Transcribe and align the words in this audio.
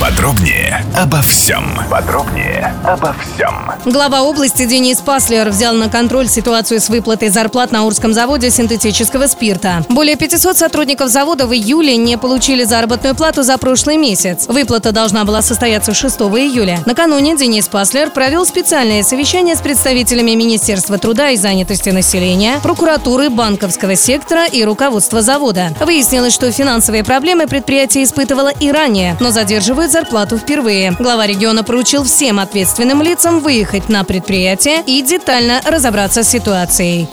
Подробнее 0.00 0.84
обо 0.96 1.20
всем. 1.22 1.64
Подробнее 1.90 2.72
обо 2.84 3.12
всем. 3.14 3.72
Глава 3.84 4.22
области 4.22 4.64
Денис 4.64 4.98
Паслер 5.00 5.48
взял 5.48 5.74
на 5.74 5.88
контроль 5.88 6.28
ситуацию 6.28 6.80
с 6.80 6.88
выплатой 6.88 7.30
зарплат 7.30 7.72
на 7.72 7.84
Урском 7.84 8.12
заводе 8.12 8.50
синтетического 8.50 9.26
спирта. 9.26 9.84
Более 9.88 10.14
500 10.14 10.56
сотрудников 10.56 11.08
завода 11.08 11.48
в 11.48 11.52
июле 11.52 11.96
не 11.96 12.16
получили 12.16 12.62
заработную 12.62 13.16
плату 13.16 13.42
за 13.42 13.58
прошлый 13.58 13.96
месяц. 13.96 14.46
Выплата 14.46 14.92
должна 14.92 15.24
была 15.24 15.42
состояться 15.42 15.92
6 15.92 16.16
июля. 16.20 16.78
Накануне 16.86 17.36
Денис 17.36 17.66
Паслер 17.66 18.10
провел 18.10 18.46
специальное 18.46 19.02
совещание 19.02 19.56
с 19.56 19.60
представителями 19.60 20.30
Министерства 20.32 20.98
труда 20.98 21.30
и 21.30 21.36
занятости 21.36 21.90
населения, 21.90 22.60
прокуратуры, 22.62 23.30
банковского 23.30 23.96
сектора 23.96 24.46
и 24.46 24.62
руководства 24.62 25.22
завода. 25.22 25.70
Выяснилось, 25.80 26.34
что 26.34 26.52
финансовые 26.52 27.02
проблемы 27.02 27.48
предприятие 27.48 28.04
испытывало 28.04 28.52
и 28.60 28.70
ранее, 28.70 29.16
но 29.18 29.32
задерживают 29.32 29.87
зарплату 29.90 30.38
впервые. 30.38 30.92
Глава 30.98 31.26
региона 31.26 31.64
поручил 31.64 32.04
всем 32.04 32.38
ответственным 32.38 33.02
лицам 33.02 33.40
выехать 33.40 33.88
на 33.88 34.04
предприятие 34.04 34.82
и 34.86 35.02
детально 35.02 35.60
разобраться 35.64 36.22
с 36.22 36.28
ситуацией. 36.28 37.08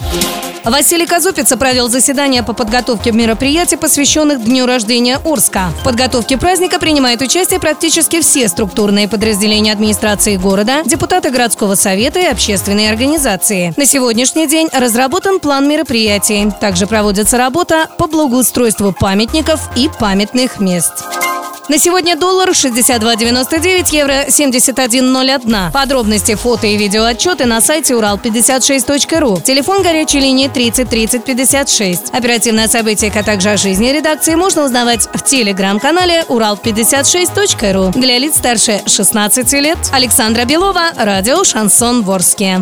Василий 0.66 1.06
Казупица 1.06 1.56
провел 1.56 1.88
заседание 1.88 2.42
по 2.42 2.52
подготовке 2.52 3.12
мероприятий, 3.12 3.76
посвященных 3.76 4.42
Дню 4.42 4.66
рождения 4.66 5.20
Урска. 5.24 5.70
В 5.80 5.84
подготовке 5.84 6.36
праздника 6.38 6.80
принимают 6.80 7.22
участие 7.22 7.60
практически 7.60 8.20
все 8.20 8.48
структурные 8.48 9.06
подразделения 9.06 9.72
администрации 9.72 10.36
города, 10.36 10.82
депутаты 10.84 11.30
городского 11.30 11.76
совета 11.76 12.18
и 12.18 12.26
общественные 12.26 12.90
организации. 12.90 13.74
На 13.76 13.86
сегодняшний 13.86 14.48
день 14.48 14.68
разработан 14.72 15.38
план 15.38 15.68
мероприятий. 15.68 16.50
Также 16.60 16.88
проводится 16.88 17.38
работа 17.38 17.88
по 17.96 18.08
благоустройству 18.08 18.92
памятников 18.92 19.70
и 19.76 19.88
памятных 20.00 20.58
мест. 20.58 21.15
На 21.68 21.78
сегодня 21.78 22.16
доллар 22.16 22.50
62.99, 22.50 23.88
евро 23.90 24.26
71.01. 24.28 25.72
Подробности, 25.72 26.36
фото 26.36 26.68
и 26.68 26.76
видеоотчеты 26.76 27.44
на 27.44 27.60
сайте 27.60 27.94
урал56.ру. 27.94 29.40
Телефон 29.40 29.82
горячей 29.82 30.20
линии 30.20 30.46
30 30.46 30.88
30 30.88 31.24
56. 31.24 32.14
Оперативные 32.14 32.68
события, 32.68 33.12
а 33.12 33.22
также 33.24 33.50
о 33.50 33.56
жизни 33.56 33.88
редакции 33.88 34.36
можно 34.36 34.64
узнавать 34.64 35.08
в 35.12 35.24
телеграм-канале 35.24 36.24
урал56.ру. 36.28 38.00
Для 38.00 38.18
лиц 38.18 38.36
старше 38.36 38.82
16 38.86 39.52
лет. 39.54 39.78
Александра 39.90 40.44
Белова, 40.44 40.92
радио 40.96 41.42
«Шансон 41.42 42.02
Ворске». 42.02 42.60